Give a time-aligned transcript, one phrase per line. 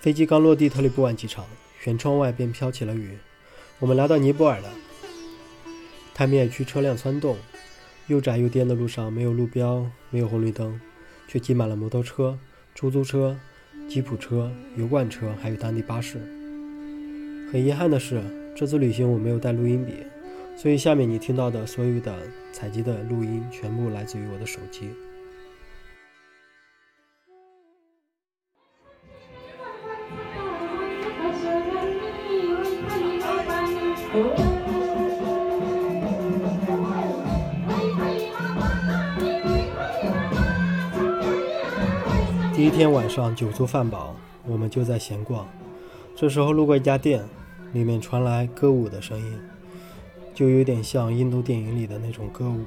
[0.00, 1.44] 飞机刚落地，特里布万机场，
[1.82, 3.18] 舷窗外便飘起了雨。
[3.80, 4.70] 我们来到尼泊尔了。
[6.14, 7.36] 泰米尔区车辆窜动，
[8.06, 10.80] 又窄又颠的路上没有路标，没有红绿灯，
[11.26, 12.38] 却挤满了摩托车、
[12.74, 13.36] 出租车、
[13.88, 16.18] 吉普车、油罐车，还有当地巴士。
[17.52, 18.22] 很遗憾的是，
[18.56, 19.92] 这次旅行我没有带录音笔，
[20.56, 22.16] 所以下面你听到的所有的
[22.52, 24.88] 采集的录音，全部来自于我的手机。
[42.54, 44.16] 第一天晚上酒足饭饱，
[44.46, 45.46] 我们就在闲逛。
[46.16, 47.22] 这时候路过一家店，
[47.74, 49.38] 里面传来歌舞的声音，
[50.34, 52.64] 就有点像印度电影里的那种歌舞。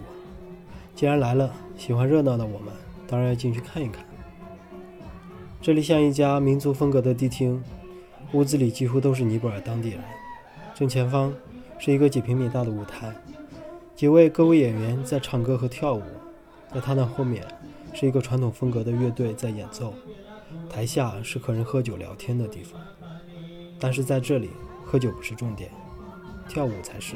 [0.93, 2.71] 既然来了，喜欢热闹的我们
[3.07, 4.05] 当然要进去看一看。
[5.59, 7.63] 这里像一家民族风格的迪厅，
[8.33, 9.99] 屋子里几乎都是尼泊尔当地人。
[10.75, 11.33] 正前方
[11.79, 13.15] 是一个几平米大的舞台，
[13.95, 16.03] 几位歌舞演员在唱歌和跳舞，
[16.73, 17.43] 在他那后面。
[17.91, 19.95] 是一个传统风格的乐队在演奏，
[20.69, 22.79] 台下是客人喝酒聊天的地方，
[23.79, 24.51] 但是在这里，
[24.85, 25.71] 喝酒不是重点，
[26.47, 27.15] 跳舞才是。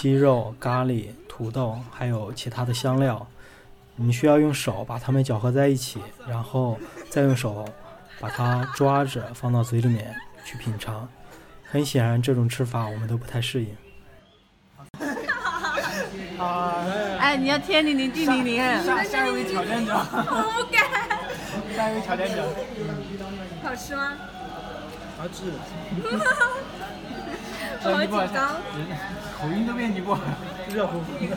[0.00, 3.26] 鸡肉、咖喱、土豆，还有其他的香料。
[3.96, 6.80] 你需要用手把它们搅合在一起，然后
[7.10, 7.68] 再用手
[8.18, 11.06] 把它抓着放到嘴里面去品尝。
[11.64, 13.76] 很显然，这种吃法我们都不太适应。
[17.18, 19.92] 哎，你要天灵灵地灵灵，下下一位挑战者。
[20.16, 20.82] 我不敢。
[21.76, 22.42] 下一位挑战者，
[23.62, 24.16] 好吃吗？
[27.82, 28.56] 我好紧张。
[29.40, 30.20] 口音都变尼泊尔，
[30.72, 31.36] 热乎乎的。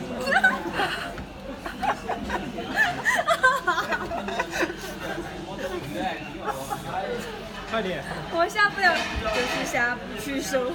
[7.70, 8.02] 快点！
[8.32, 8.94] 我下不了，
[9.34, 10.72] 就是下不去手，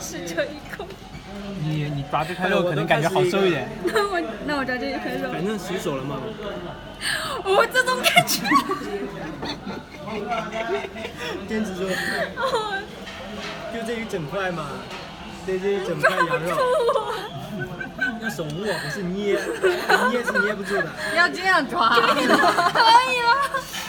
[0.00, 0.86] 是这一口。
[1.60, 3.68] 你你抓这块肉可能感觉好受一点。
[3.84, 5.30] 那我那我抓这一块肉。
[5.30, 6.20] 反正洗手了嘛。
[7.44, 8.42] 我这种感觉。
[11.48, 11.88] 坚持住。
[13.72, 14.66] 就这一整块嘛，
[15.46, 16.56] 这这一整块羊肉。
[18.20, 19.38] 用手握不是捏，
[20.10, 20.86] 捏是捏不住的。
[21.16, 21.88] 要这样抓。
[21.90, 22.32] 可以了。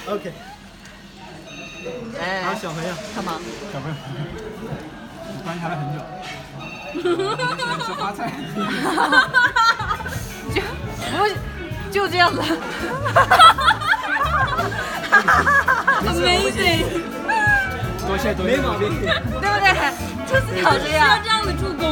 [0.09, 0.33] OK。
[2.19, 2.43] 哎。
[2.43, 3.39] 好，小朋友，干嘛？
[3.71, 3.95] 小朋友，
[5.27, 5.99] 你观察了很久。
[7.85, 8.31] 吃花菜。
[10.53, 11.23] 就不
[11.93, 12.41] 就这样子。
[16.07, 16.85] Amazing。
[18.07, 18.57] 多谢多谢。
[18.57, 19.69] 没毛病，对不对？
[20.27, 21.83] 就是要这样，要这样的助攻。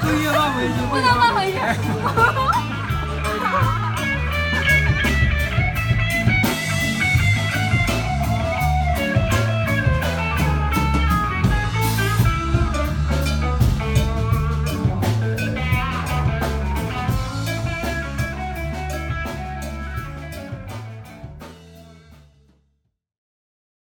[0.00, 0.72] 不能放回去。
[0.90, 1.54] 不能放回去。